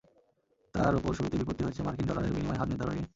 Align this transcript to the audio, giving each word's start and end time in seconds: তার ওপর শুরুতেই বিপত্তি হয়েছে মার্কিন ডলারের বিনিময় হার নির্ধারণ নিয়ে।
তার 0.75 0.93
ওপর 0.95 1.11
শুরুতেই 1.13 1.39
বিপত্তি 1.41 1.61
হয়েছে 1.63 1.81
মার্কিন 1.83 2.05
ডলারের 2.07 2.33
বিনিময় 2.35 2.59
হার 2.59 2.69
নির্ধারণ 2.69 2.93
নিয়ে। 2.93 3.07